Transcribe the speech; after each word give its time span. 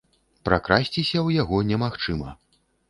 Пракрасціся 0.49 1.13
ў 1.13 1.29
яго 1.43 1.57
немагчыма. 1.75 2.29